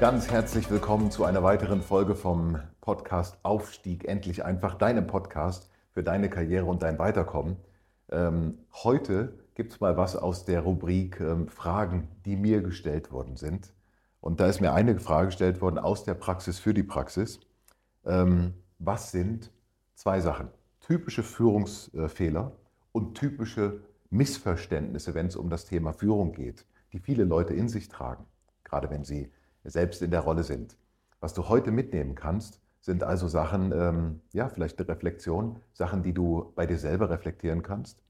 Ganz 0.00 0.28
herzlich 0.28 0.68
willkommen 0.70 1.12
zu 1.12 1.24
einer 1.24 1.44
weiteren 1.44 1.80
Folge 1.80 2.16
vom 2.16 2.58
Podcast 2.80 3.38
Aufstieg 3.44 4.04
endlich 4.06 4.44
einfach, 4.44 4.74
deinem 4.74 5.06
Podcast 5.06 5.70
für 5.92 6.02
deine 6.02 6.28
Karriere 6.28 6.66
und 6.66 6.82
dein 6.82 6.98
Weiterkommen. 6.98 7.56
Ähm, 8.10 8.58
heute 8.72 9.38
gibt 9.54 9.72
es 9.72 9.80
mal 9.80 9.96
was 9.96 10.16
aus 10.16 10.44
der 10.44 10.62
Rubrik 10.62 11.20
ähm, 11.20 11.46
Fragen, 11.46 12.08
die 12.26 12.34
mir 12.34 12.60
gestellt 12.60 13.12
worden 13.12 13.36
sind. 13.36 13.72
Und 14.20 14.40
da 14.40 14.48
ist 14.48 14.60
mir 14.60 14.74
eine 14.74 14.98
Frage 14.98 15.26
gestellt 15.26 15.60
worden 15.60 15.78
aus 15.78 16.04
der 16.04 16.14
Praxis 16.14 16.58
für 16.58 16.74
die 16.74 16.82
Praxis. 16.82 17.38
Ähm, 18.04 18.54
was 18.80 19.12
sind 19.12 19.52
zwei 19.94 20.20
Sachen? 20.20 20.48
Typische 20.80 21.22
Führungsfehler 21.22 22.52
und 22.90 23.14
typische 23.14 23.80
Missverständnisse, 24.10 25.14
wenn 25.14 25.28
es 25.28 25.36
um 25.36 25.50
das 25.50 25.66
Thema 25.66 25.92
Führung 25.92 26.32
geht, 26.32 26.66
die 26.92 26.98
viele 26.98 27.24
Leute 27.24 27.54
in 27.54 27.68
sich 27.68 27.88
tragen, 27.88 28.26
gerade 28.64 28.90
wenn 28.90 29.04
sie 29.04 29.30
selbst 29.64 30.02
in 30.02 30.10
der 30.10 30.20
Rolle 30.20 30.44
sind. 30.44 30.76
Was 31.20 31.34
du 31.34 31.48
heute 31.48 31.70
mitnehmen 31.70 32.14
kannst, 32.14 32.60
sind 32.80 33.02
also 33.02 33.28
Sachen, 33.28 33.72
ähm, 33.72 34.20
ja, 34.32 34.48
vielleicht 34.48 34.78
eine 34.78 34.88
Reflexion, 34.88 35.60
Sachen, 35.72 36.02
die 36.02 36.12
du 36.12 36.52
bei 36.54 36.66
dir 36.66 36.78
selber 36.78 37.08
reflektieren 37.08 37.62
kannst. 37.62 38.02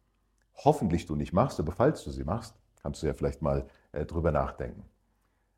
Hoffentlich 0.57 1.07
du 1.07 1.15
nicht 1.15 1.33
machst, 1.33 1.61
aber 1.61 1.73
falls 1.73 2.03
du 2.03 2.11
sie 2.11 2.25
machst, 2.25 2.57
kannst 2.83 3.03
du 3.03 3.07
ja 3.07 3.15
vielleicht 3.15 3.41
mal 3.41 3.67
äh, 3.93 4.05
drüber 4.05 4.33
nachdenken. 4.33 4.85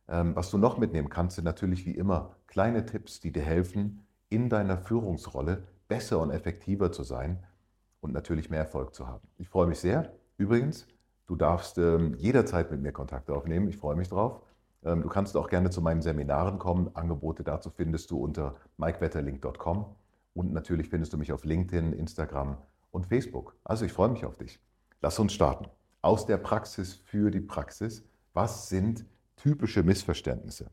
Ähm, 0.08 0.36
was 0.36 0.50
du 0.50 0.58
noch 0.58 0.78
mitnehmen 0.78 1.08
kannst, 1.08 1.36
sind 1.36 1.44
natürlich 1.44 1.86
wie 1.86 1.97
immer 1.97 2.36
kleine 2.47 2.84
Tipps, 2.84 3.20
die 3.20 3.33
dir 3.33 3.42
helfen, 3.42 4.06
in 4.28 4.48
deiner 4.48 4.77
Führungsrolle 4.78 5.64
besser 5.88 6.20
und 6.20 6.31
effektiver 6.31 6.92
zu 6.92 7.03
sein 7.03 7.42
und 8.00 8.12
natürlich 8.12 8.50
mehr 8.50 8.60
Erfolg 8.60 8.94
zu 8.94 9.06
haben. 9.06 9.27
Ich 9.38 9.48
freue 9.48 9.66
mich 9.66 9.78
sehr. 9.78 10.12
Übrigens, 10.36 10.86
du 11.27 11.36
darfst 11.36 11.78
ähm, 11.78 12.14
jederzeit 12.16 12.70
mit 12.70 12.83
mir 12.83 12.92
Kontakt 12.92 13.31
aufnehmen. 13.31 13.69
Ich 13.69 13.78
freue 13.78 13.97
mich 13.97 14.08
drauf. 14.08 14.42
Ähm, 14.87 15.03
du 15.03 15.09
kannst 15.09 15.37
auch 15.37 15.48
gerne 15.48 15.70
zu 15.70 15.83
meinen 15.83 16.01
Seminaren 16.01 16.59
kommen. 16.59 16.95
Angebote 16.95 17.42
dazu 17.42 17.70
findest 17.70 18.11
du 18.12 18.19
unter 18.19 18.55
mikewetterlink.com 18.79 19.97
und 20.33 20.53
natürlich 20.53 20.89
findest 20.89 21.12
du 21.12 21.19
mich 21.19 21.33
auf 21.33 21.45
LinkedIn, 21.45 21.93
Instagram 21.93 22.56
und 22.93 23.06
Facebook. 23.06 23.56
Also 23.65 23.84
ich 23.84 23.93
freue 23.93 24.11
mich 24.11 24.25
auf 24.25 24.37
dich. 24.39 24.61
Lass 25.03 25.19
uns 25.19 25.33
starten. 25.33 25.69
Aus 26.03 26.25
der 26.25 26.39
Praxis 26.39 26.95
für 26.95 27.31
die 27.31 27.41
Praxis. 27.41 28.05
Was 28.33 28.69
sind 28.69 29.05
typische 29.34 29.83
Missverständnisse? 29.83 30.70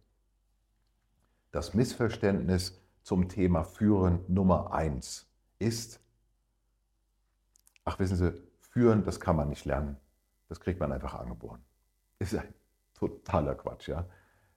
Das 1.51 1.73
Missverständnis 1.73 2.81
zum 3.01 3.29
Thema 3.29 3.63
Führen 3.63 4.19
Nummer 4.27 4.73
eins 4.73 5.27
ist, 5.59 5.99
ach 7.83 7.99
wissen 7.99 8.17
Sie, 8.17 8.33
führen, 8.59 9.03
das 9.03 9.19
kann 9.19 9.35
man 9.35 9.49
nicht 9.49 9.65
lernen. 9.65 9.97
Das 10.49 10.59
kriegt 10.59 10.79
man 10.79 10.91
einfach 10.91 11.15
angeboren. 11.15 11.63
Ist 12.19 12.35
ein 12.35 12.53
totaler 13.07 13.55
Quatsch. 13.55 13.87
Ja? 13.87 14.05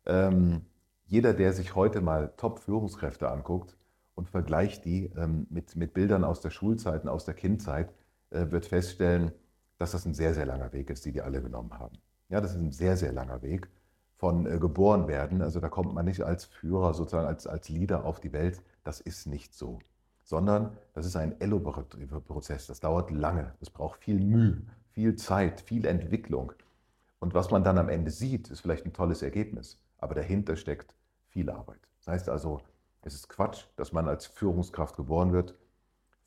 Ähm, 0.07 0.63
jeder, 1.07 1.35
der 1.35 1.53
sich 1.53 1.75
heute 1.75 2.01
mal 2.01 2.33
Top-Führungskräfte 2.37 3.31
anguckt 3.31 3.77
und 4.15 4.29
vergleicht 4.29 4.85
die 4.85 5.13
ähm, 5.17 5.47
mit, 5.51 5.77
mit 5.77 5.95
Bildern 5.95 6.25
aus 6.25 6.41
der 6.41 6.51
Schulzeit 6.51 7.03
und 7.05 7.09
aus 7.09 7.25
der 7.25 7.35
Kindzeit, 7.35 7.93
äh, 8.31 8.51
wird 8.51 8.67
feststellen, 8.67 9.33
dass 9.79 9.93
das 9.93 10.07
ein 10.07 10.15
sehr, 10.15 10.35
sehr 10.35 10.47
langer 10.47 10.73
Weg 10.73 10.91
ist, 10.91 11.05
die 11.05 11.13
die 11.13 11.23
alle 11.23 11.43
genommen 11.43 11.79
haben. 11.79 11.99
Ja, 12.29 12.41
das 12.41 12.55
ist 12.55 12.61
ein 12.61 12.73
sehr, 12.73 12.97
sehr 12.97 13.13
langer 13.13 13.43
Weg 13.43 13.69
von 14.17 14.47
äh, 14.47 14.59
geboren 14.59 15.07
werden. 15.09 15.43
Also 15.43 15.61
da 15.61 15.69
kommt 15.69 15.95
man 15.95 16.07
nicht 16.07 16.23
als 16.23 16.45
Führer, 16.45 16.95
sozusagen 16.95 17.27
als, 17.27 17.47
als 17.47 17.69
Leader 17.69 18.05
auf 18.05 18.21
die 18.21 18.33
Welt. 18.33 18.63
Das 18.85 19.01
ist 19.01 19.27
nicht 19.27 19.55
so. 19.55 19.79
Sondern 20.25 20.77
das 20.95 21.07
ist 21.07 21.17
ein 21.17 21.41
elaborativer 21.41 22.21
Prozess. 22.21 22.67
Das 22.67 22.81
dauert 22.81 23.11
lange. 23.11 23.55
Das 23.61 23.71
braucht 23.71 24.01
viel 24.03 24.19
Mühe, 24.19 24.63
viel 24.91 25.15
Zeit, 25.15 25.61
viel 25.61 25.87
Entwicklung. 25.87 26.53
Und 27.19 27.35
was 27.35 27.51
man 27.51 27.65
dann 27.65 27.79
am 27.79 27.89
Ende 27.89 28.11
sieht, 28.11 28.51
ist 28.51 28.61
vielleicht 28.61 28.85
ein 28.85 28.93
tolles 28.93 29.23
Ergebnis, 29.23 29.81
aber 29.99 30.15
dahinter 30.15 30.57
steckt 30.57 30.95
viel 31.29 31.51
Arbeit. 31.51 31.81
Das 31.99 32.09
heißt 32.09 32.29
also, 32.29 32.61
es 33.03 33.15
ist 33.15 33.29
Quatsch, 33.29 33.67
dass 33.77 33.93
man 33.93 34.09
als 34.09 34.27
Führungskraft 34.27 34.97
geboren 34.97 35.33
wird. 35.33 35.57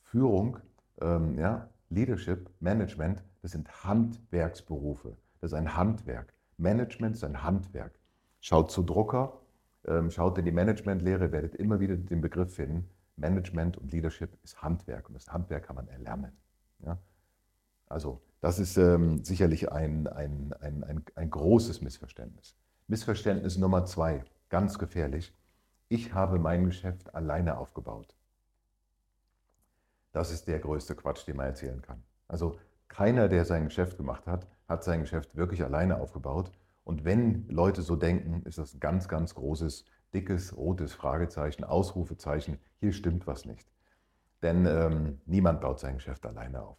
Führung, 0.04 0.58
ähm, 1.02 1.38
ja, 1.38 1.70
Leadership, 1.90 2.50
Management, 2.60 3.24
das 3.42 3.52
sind 3.52 3.84
Handwerksberufe. 3.84 5.18
Das 5.42 5.52
ist 5.52 5.58
ein 5.58 5.76
Handwerk. 5.76 6.34
Management 6.58 7.16
ist 7.16 7.24
ein 7.24 7.44
Handwerk. 7.44 8.00
Schaut 8.42 8.72
zu 8.72 8.84
Drucker, 8.84 9.40
ähm, 9.86 10.12
schaut 10.12 10.38
in 10.38 10.46
die 10.46 10.52
Managementlehre, 10.52 11.32
werdet 11.32 11.56
immer 11.56 11.80
wieder 11.80 11.96
den 11.96 12.22
Begriff 12.22 12.56
finden. 12.56 12.90
Management 13.16 13.78
und 13.78 13.92
Leadership 13.92 14.38
ist 14.44 14.62
Handwerk 14.62 15.08
und 15.10 15.16
das 15.16 15.28
Handwerk 15.32 15.66
kann 15.66 15.76
man 15.76 15.88
erlernen. 15.88 16.32
Ja? 16.80 16.98
Also 17.88 18.22
das 18.42 18.60
ist 18.60 18.78
ähm, 18.78 19.24
sicherlich 19.24 19.72
ein, 19.72 20.08
ein, 20.08 20.54
ein, 20.62 20.84
ein, 20.84 21.04
ein 21.16 21.30
großes 21.30 21.82
Missverständnis. 21.82 22.56
Missverständnis 22.88 23.58
Nummer 23.58 23.86
zwei, 23.86 24.24
ganz 24.50 24.80
gefährlich. 24.80 25.34
Ich 25.90 26.14
habe 26.14 26.40
mein 26.40 26.66
Geschäft 26.66 27.14
alleine 27.14 27.58
aufgebaut. 27.58 28.16
Das 30.12 30.32
ist 30.32 30.48
der 30.48 30.60
größte 30.60 30.96
Quatsch, 30.96 31.28
den 31.28 31.38
man 31.38 31.48
erzählen 31.48 31.82
kann. 31.82 32.04
Also 32.28 32.58
keiner, 32.88 33.28
der 33.28 33.46
sein 33.46 33.66
Geschäft 33.66 33.98
gemacht 33.98 34.26
hat, 34.26 34.48
hat 34.68 34.84
sein 34.84 35.02
Geschäft 35.02 35.36
wirklich 35.36 35.64
alleine 35.64 36.00
aufgebaut. 36.00 36.52
Und 36.84 37.06
wenn 37.06 37.48
Leute 37.48 37.82
so 37.82 37.96
denken, 37.96 38.42
ist 38.44 38.58
das 38.58 38.74
ein 38.74 38.80
ganz, 38.80 39.08
ganz 39.08 39.36
großes, 39.36 39.86
dickes, 40.14 40.56
rotes 40.56 40.94
Fragezeichen, 40.94 41.64
Ausrufezeichen. 41.64 42.58
Hier 42.80 42.94
stimmt 42.94 43.28
was 43.28 43.46
nicht. 43.46 43.68
Denn 44.42 44.66
ähm, 44.66 45.22
niemand 45.26 45.62
baut 45.62 45.80
sein 45.80 45.96
Geschäft 45.96 46.26
alleine 46.26 46.64
auf. 46.64 46.78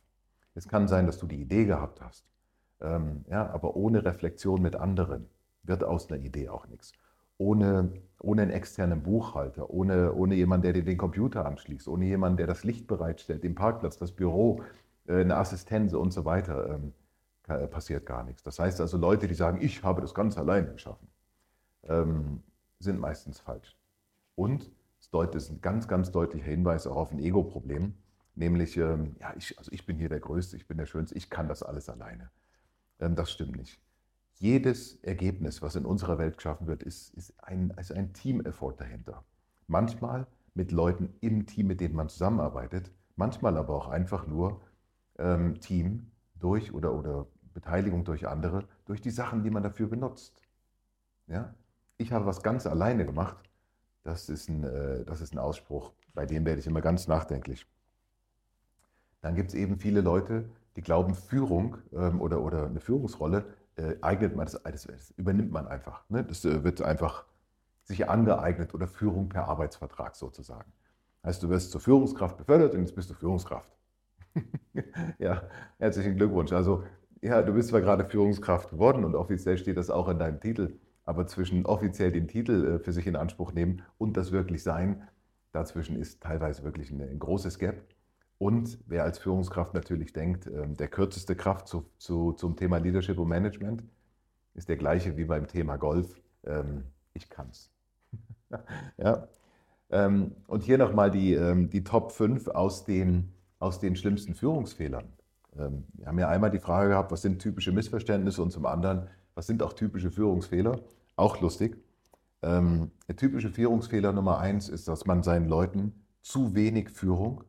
Es 0.55 0.69
kann 0.69 0.89
sein, 0.89 1.07
dass 1.07 1.19
du 1.19 1.27
die 1.27 1.41
Idee 1.41 1.65
gehabt 1.65 2.01
hast, 2.01 2.25
ähm, 2.81 3.25
ja, 3.31 3.49
aber 3.51 3.77
ohne 3.77 4.05
Reflexion 4.05 4.63
mit 4.63 4.77
anderen 4.77 5.29
wird 5.63 5.85
aus 5.85 6.11
einer 6.11 6.23
Idee 6.23 6.49
auch 6.49 6.67
nichts. 6.69 6.93
Ohne, 7.39 7.93
ohne 8.21 8.43
einen 8.43 8.51
externen 8.51 9.03
Buchhalter, 9.03 9.71
ohne, 9.71 10.13
ohne 10.13 10.35
jemanden, 10.35 10.65
der 10.65 10.73
dir 10.75 10.85
den 10.85 10.99
Computer 10.99 11.47
anschließt, 11.47 11.89
ohne 11.89 12.05
jemanden, 12.05 12.37
der 12.37 12.47
das 12.47 12.65
Licht 12.65 12.87
bereitstellt, 12.87 13.45
den 13.45 13.55
Parkplatz, 13.55 13.97
das 13.97 14.13
Büro, 14.13 14.63
äh, 15.07 15.21
eine 15.21 15.37
Assistenz 15.37 15.95
und 15.95 16.13
so 16.13 16.25
weiter, 16.25 16.75
ähm, 16.75 16.93
äh, 17.49 17.67
passiert 17.67 18.07
gar 18.07 18.25
nichts. 18.25 18.43
Das 18.43 18.59
heißt 18.59 18.81
also, 18.81 18.97
Leute, 18.99 19.27
die 19.27 19.35
sagen, 19.35 19.59
ich 19.61 19.83
habe 19.83 20.01
das 20.01 20.15
ganz 20.15 20.37
alleine 20.37 20.73
geschaffen, 20.73 21.09
ähm, 21.85 22.43
sind 22.79 23.01
meistens 23.01 23.41
falsch. 23.41 23.77
Und 24.35 24.71
es 25.01 25.09
ist 25.35 25.51
ein 25.51 25.61
ganz, 25.61 25.89
ganz 25.89 26.13
deutlicher 26.13 26.47
Hinweis 26.47 26.87
auch 26.87 26.97
auf 26.97 27.11
ein 27.11 27.19
Ego-Problem. 27.19 27.95
Nämlich, 28.41 28.79
ähm, 28.79 29.17
ja, 29.21 29.35
ich, 29.37 29.59
also 29.59 29.71
ich 29.71 29.85
bin 29.85 29.99
hier 29.99 30.09
der 30.09 30.19
Größte, 30.19 30.57
ich 30.57 30.67
bin 30.67 30.79
der 30.79 30.87
Schönste, 30.87 31.15
ich 31.15 31.29
kann 31.29 31.47
das 31.47 31.63
alles 31.63 31.91
alleine. 31.91 32.31
Ähm, 32.99 33.15
das 33.15 33.31
stimmt 33.31 33.55
nicht. 33.55 33.79
Jedes 34.37 34.95
Ergebnis, 35.03 35.61
was 35.61 35.77
in 35.77 35.85
unserer 35.85 36.17
Welt 36.17 36.39
geschaffen 36.39 36.67
wird, 36.67 36.83
ist, 36.83 37.13
ist 37.13 37.35
ein, 37.45 37.69
ist 37.79 37.93
ein 37.93 38.15
Team-Effort 38.15 38.77
dahinter. 38.79 39.25
Manchmal 39.67 40.27
mit 40.55 40.73
Leuten 40.73 41.13
im 41.21 41.45
Team, 41.45 41.67
mit 41.67 41.83
denen 41.83 41.95
man 41.95 42.09
zusammenarbeitet, 42.09 42.91
manchmal 43.15 43.59
aber 43.59 43.75
auch 43.75 43.89
einfach 43.89 44.27
nur 44.27 44.63
ähm, 45.19 45.61
Team 45.61 46.11
durch 46.37 46.73
oder, 46.73 46.95
oder 46.95 47.27
Beteiligung 47.53 48.05
durch 48.05 48.27
andere, 48.27 48.65
durch 48.87 49.03
die 49.03 49.11
Sachen, 49.11 49.43
die 49.43 49.51
man 49.51 49.63
dafür 49.63 49.89
benutzt. 49.89 50.41
Ja? 51.27 51.55
Ich 51.99 52.11
habe 52.11 52.25
was 52.25 52.43
ganz 52.43 52.67
alleine 52.67 53.05
gemacht. 53.05 53.37
Das 54.03 54.31
ist 54.31 54.49
ein, 54.49 54.65
äh, 54.65 55.05
das 55.05 55.21
ist 55.21 55.35
ein 55.35 55.39
Ausspruch, 55.39 55.93
bei 56.15 56.25
dem 56.25 56.47
werde 56.47 56.61
ich 56.61 56.67
immer 56.67 56.81
ganz 56.81 57.07
nachdenklich. 57.07 57.67
Dann 59.21 59.35
gibt 59.35 59.51
es 59.51 59.55
eben 59.55 59.79
viele 59.79 60.01
Leute, 60.01 60.49
die 60.77 60.83
glauben, 60.83 61.15
Führung 61.15 61.79
ähm, 61.93 62.21
oder, 62.21 62.43
oder 62.43 62.67
eine 62.67 62.81
Führungsrolle 62.81 63.45
äh, 63.77 63.97
eignet 64.01 64.37
man, 64.37 64.47
das, 64.47 64.61
das, 64.63 65.11
übernimmt 65.17 65.53
man 65.53 65.67
einfach. 65.67 66.05
Ne? 66.09 66.25
Das 66.25 66.45
äh, 66.45 66.65
wird 66.65 66.83
einfach 66.83 67.25
sich 67.85 68.09
angeeignet 68.09 68.75
oder 68.75 68.87
Führung 68.87 69.29
per 69.29 69.49
Arbeitsvertrag 69.49 70.17
sozusagen. 70.17 70.73
Heißt, 71.25 71.43
du 71.43 71.49
wirst 71.49 71.71
zur 71.71 71.81
Führungskraft 71.81 72.37
befördert 72.37 72.75
und 72.75 72.81
jetzt 72.81 72.95
bist 72.95 73.11
du 73.11 73.15
Führungskraft. 73.15 73.71
ja, 75.19 75.43
herzlichen 75.79 76.17
Glückwunsch. 76.17 76.53
Also, 76.53 76.85
ja, 77.21 77.43
du 77.43 77.53
bist 77.53 77.69
zwar 77.69 77.81
gerade 77.81 78.05
Führungskraft 78.05 78.71
geworden 78.71 79.05
und 79.05 79.15
offiziell 79.15 79.59
steht 79.59 79.77
das 79.77 79.91
auch 79.91 80.09
in 80.09 80.19
deinem 80.19 80.41
Titel, 80.41 80.79
aber 81.05 81.27
zwischen 81.27 81.67
offiziell 81.67 82.13
den 82.13 82.29
Titel 82.29 82.77
äh, 82.77 82.79
für 82.79 82.93
sich 82.93 83.07
in 83.07 83.17
Anspruch 83.17 83.53
nehmen 83.53 83.83
und 83.99 84.17
das 84.17 84.33
wirklich 84.33 84.63
sein, 84.63 85.03
dazwischen 85.53 85.97
ist 85.97 86.23
teilweise 86.23 86.63
wirklich 86.63 86.91
ein, 86.91 87.01
ein 87.03 87.19
großes 87.19 87.59
Gap. 87.59 87.83
Und 88.41 88.79
wer 88.87 89.05
als 89.05 89.19
Führungskraft 89.19 89.75
natürlich 89.75 90.15
denkt, 90.15 90.47
ähm, 90.47 90.75
der 90.75 90.89
kürzeste 90.89 91.37
Kraft 91.37 91.69
zu, 91.69 91.85
zu, 91.99 92.33
zum 92.33 92.57
Thema 92.57 92.79
Leadership 92.79 93.19
und 93.19 93.29
Management 93.29 93.85
ist 94.55 94.71
der 94.71 94.79
gleiche 94.79 95.19
wie 95.19 95.27
beim 95.27 95.47
Thema 95.47 95.77
Golf. 95.77 96.19
Ähm, 96.45 96.85
ich 97.13 97.29
kann's. 97.29 97.71
ja. 98.97 99.29
Ähm, 99.91 100.33
und 100.47 100.63
hier 100.63 100.79
nochmal 100.79 101.11
die, 101.11 101.69
die 101.69 101.85
Top 101.85 102.13
5 102.13 102.49
aus 102.49 102.87
den, 102.87 103.31
aus 103.59 103.79
den 103.79 103.95
schlimmsten 103.95 104.35
Führungsfehlern. 104.35 105.05
Wir 105.53 106.07
haben 106.07 106.19
ja 106.19 106.29
einmal 106.29 106.51
die 106.51 106.61
Frage 106.61 106.91
gehabt, 106.91 107.11
was 107.11 107.23
sind 107.23 107.43
typische 107.43 107.73
Missverständnisse 107.73 108.41
und 108.41 108.53
zum 108.53 108.65
anderen, 108.67 109.09
was 109.35 109.49
sind 109.49 109.63
auch 109.65 109.73
typische 109.73 110.13
Führungsfehler? 110.13 110.81
Auch 111.17 111.41
lustig. 111.41 111.77
der 112.41 113.17
typische 113.17 113.51
Führungsfehler 113.51 114.13
Nummer 114.13 114.39
eins 114.39 114.69
ist, 114.69 114.87
dass 114.87 115.07
man 115.07 115.25
seinen 115.25 115.49
Leuten 115.49 115.93
zu 116.23 116.55
wenig 116.55 116.91
Führung 116.91 117.43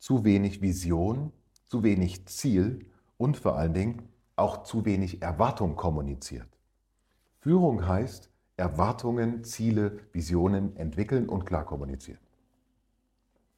zu 0.00 0.24
wenig 0.24 0.60
Vision, 0.60 1.32
zu 1.66 1.84
wenig 1.84 2.26
Ziel 2.26 2.86
und 3.16 3.36
vor 3.36 3.56
allen 3.56 3.74
Dingen 3.74 4.08
auch 4.34 4.64
zu 4.64 4.84
wenig 4.84 5.22
Erwartung 5.22 5.76
kommuniziert. 5.76 6.48
Führung 7.38 7.86
heißt 7.86 8.30
Erwartungen, 8.56 9.44
Ziele, 9.44 10.00
Visionen 10.12 10.74
entwickeln 10.76 11.28
und 11.28 11.44
klar 11.46 11.64
kommunizieren. 11.64 12.20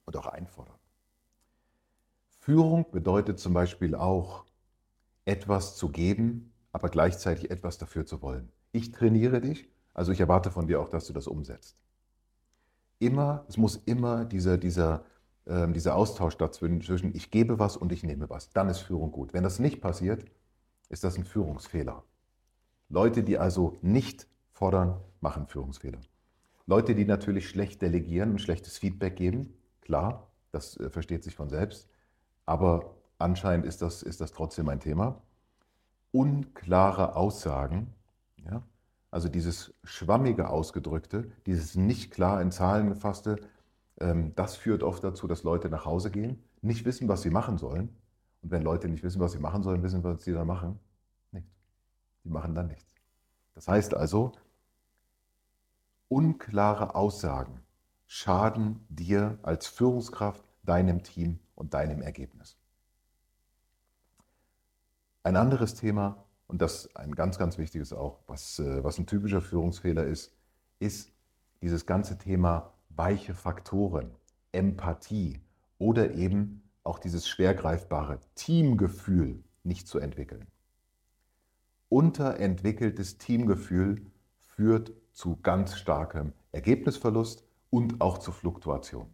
Und 0.05 0.17
auch 0.17 0.27
einfordern. 0.27 0.77
Führung 2.39 2.91
bedeutet 2.91 3.39
zum 3.39 3.55
Beispiel 3.55 3.95
auch, 3.95 4.45
etwas 5.25 5.77
zu 5.77 5.89
geben, 5.91 6.53
aber 6.73 6.89
gleichzeitig 6.89 7.53
etwas 7.53 7.79
dafür 7.79 8.05
zu 8.05 8.21
wollen. 8.23 8.51
Ich 8.73 8.91
trainiere 8.91 9.41
dich, 9.41 9.69
also 9.95 10.11
ich 10.11 10.19
erwarte 10.19 10.51
von 10.51 10.67
dir 10.67 10.81
auch, 10.81 10.89
dass 10.89 11.07
du 11.07 11.13
das 11.13 11.29
umsetzt. 11.29 11.81
Immer, 12.99 13.45
es 13.49 13.57
muss 13.57 13.77
immer 13.77 14.25
dieser, 14.25 14.59
dieser 14.59 15.05
ähm, 15.47 15.73
dieser 15.73 15.97
Austausch 15.97 16.37
dazwischen, 16.37 16.81
zwischen 16.83 17.15
ich 17.15 17.31
gebe 17.31 17.59
was 17.59 17.77
und 17.77 17.93
ich 17.93 18.03
nehme 18.03 18.31
was. 18.31 18.51
Dann 18.51 18.69
ist 18.69 18.81
Führung 18.81 19.11
gut. 19.13 19.33
Wenn 19.33 19.43
das 19.43 19.59
nicht 19.59 19.81
passiert, 19.81 20.25
ist 20.89 21.05
das 21.05 21.17
ein 21.17 21.25
Führungsfehler. 21.25 22.05
Leute, 22.89 23.23
die 23.25 23.39
also 23.39 23.79
nicht 23.83 24.29
fordern, 24.53 25.01
machen 25.21 25.47
Führungsfehler. 25.47 26.01
Leute, 26.67 26.95
die 26.95 27.05
natürlich 27.05 27.49
schlecht 27.49 27.83
delegieren 27.83 28.31
und 28.33 28.41
schlechtes 28.41 28.79
Feedback 28.79 29.17
geben, 29.17 29.55
klar, 29.81 30.31
das 30.53 30.77
äh, 30.77 30.91
versteht 30.91 31.25
sich 31.25 31.35
von 31.35 31.49
selbst, 31.49 31.89
aber 32.47 32.95
anscheinend 33.19 33.67
ist 33.67 33.83
das, 33.83 34.03
ist 34.03 34.21
das 34.21 34.33
trotzdem 34.33 34.69
ein 34.69 34.81
Thema. 34.81 35.23
Unklare 36.13 37.17
Aussagen, 37.17 37.95
ja, 38.37 38.63
also 39.11 39.29
dieses 39.29 39.75
schwammige 39.85 40.49
Ausgedrückte, 40.49 41.31
dieses 41.47 41.75
nicht 41.75 42.11
klar 42.11 42.41
in 42.41 42.51
Zahlen 42.51 42.89
gefasste, 42.89 43.37
das 44.35 44.57
führt 44.57 44.83
oft 44.83 45.05
dazu, 45.05 45.27
dass 45.27 45.43
Leute 45.43 45.69
nach 45.69 45.85
Hause 45.85 46.11
gehen, 46.11 46.43
nicht 46.61 46.85
wissen, 46.85 47.09
was 47.09 47.23
sie 47.23 47.31
machen 47.31 47.59
sollen. 47.59 47.89
Und 48.43 48.51
wenn 48.51 48.63
Leute 48.63 48.89
nicht 48.89 49.03
wissen, 49.03 49.21
was 49.21 49.33
sie 49.33 49.39
machen 49.39 49.63
sollen, 49.63 49.83
wissen, 49.83 50.03
was 50.03 50.25
sie 50.25 50.33
dann 50.33 50.47
machen? 50.47 50.81
Nichts. 51.31 51.53
Die 52.25 52.31
machen 52.31 52.55
dann 52.55 52.67
nichts. 52.67 52.95
Das 53.55 53.69
heißt 53.69 53.95
also, 53.95 54.33
unklare 56.09 56.95
Aussagen 56.95 57.61
schaden 58.07 58.85
dir 58.89 59.39
als 59.43 59.67
Führungskraft, 59.67 60.45
deinem 60.65 61.03
Team 61.03 61.39
und 61.55 61.75
deinem 61.75 62.03
Ergebnis. 62.03 62.57
Ein 65.23 65.37
anderes 65.37 65.75
Thema, 65.75 66.25
und 66.47 66.61
das 66.61 66.95
ein 66.97 67.15
ganz, 67.15 67.39
ganz 67.39 67.57
wichtiges 67.57 67.93
auch, 67.93 68.19
was, 68.27 68.59
äh, 68.59 68.85
was 68.85 68.99
ein 68.99 69.07
typischer 69.07 69.41
Führungsfehler 69.41 70.05
ist, 70.05 70.37
ist 70.79 71.13
dieses 71.63 71.87
ganze 71.87 72.19
Thema 72.19 72.72
weiche 72.97 73.35
Faktoren, 73.35 74.11
Empathie 74.53 75.41
oder 75.79 76.13
eben 76.13 76.63
auch 76.85 76.99
dieses 76.99 77.29
schwergreifbare 77.29 78.19
Teamgefühl 78.35 79.43
nicht 79.65 79.87
zu 79.87 79.99
entwickeln. 79.99 80.47
Unterentwickeltes 81.89 83.19
Teamgefühl 83.19 84.07
führt 84.39 84.93
zu 85.13 85.39
ganz 85.43 85.77
starkem 85.77 86.33
Ergebnisverlust 86.53 87.45
und 87.71 88.01
auch 88.01 88.19
zu 88.19 88.33
Fluktuation. 88.33 89.07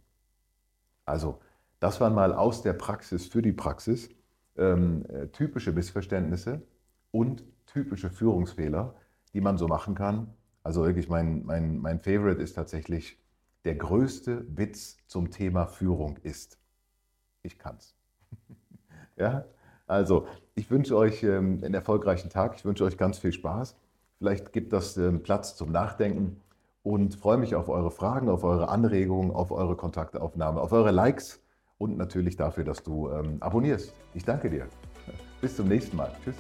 Also, 1.05 1.41
das 1.81 2.01
waren 2.01 2.15
mal 2.15 2.35
aus 2.35 2.63
der 2.63 2.73
Praxis 2.73 3.27
für 3.27 3.43
die 3.43 3.53
Praxis 3.53 4.09
ähm, 4.57 5.05
äh, 5.09 5.29
typische 5.29 5.73
Missverständnisse 5.73 6.63
und 7.11 7.45
typische 7.67 8.11
Führungsfehler, 8.11 8.95
die 9.33 9.41
man 9.41 9.59
so 9.59 9.69
machen 9.69 9.95
kann. 9.95 10.35
Also 10.63 10.85
wirklich 10.85 11.09
mein, 11.09 11.45
mein, 11.47 11.79
mein 11.79 12.01
Favorite 12.01 12.43
ist 12.43 12.55
tatsächlich 12.55 13.19
der 13.65 13.75
größte 13.75 14.45
Witz 14.57 14.97
zum 15.07 15.31
Thema 15.31 15.67
Führung 15.67 16.17
ist. 16.23 16.59
Ich 17.43 17.59
kann's. 17.59 17.95
ja, 19.17 19.45
also 19.87 20.27
ich 20.55 20.71
wünsche 20.71 20.97
euch 20.97 21.23
ähm, 21.23 21.61
einen 21.63 21.75
erfolgreichen 21.75 22.31
Tag. 22.31 22.55
Ich 22.57 22.65
wünsche 22.65 22.85
euch 22.85 22.97
ganz 22.97 23.19
viel 23.19 23.33
Spaß. 23.33 23.77
Vielleicht 24.19 24.53
gibt 24.53 24.73
das 24.73 24.97
ähm, 24.97 25.23
Platz 25.23 25.57
zum 25.57 25.71
Nachdenken 25.71 26.41
und 26.83 27.15
freue 27.15 27.39
mich 27.39 27.55
auf 27.55 27.69
eure 27.69 27.91
Fragen, 27.91 28.29
auf 28.29 28.45
eure 28.45 28.69
Anregungen, 28.69 29.31
auf 29.31 29.51
eure 29.51 29.77
Kontaktaufnahme, 29.77 30.61
auf 30.61 30.73
eure 30.73 30.91
Likes 30.91 31.41
und 31.79 31.97
natürlich 31.97 32.37
dafür, 32.37 32.65
dass 32.65 32.83
du 32.83 33.11
ähm, 33.11 33.37
abonnierst. 33.41 33.93
Ich 34.15 34.25
danke 34.25 34.51
dir. 34.51 34.67
Bis 35.41 35.57
zum 35.57 35.69
nächsten 35.69 35.97
Mal. 35.97 36.13
Tschüss. 36.25 36.37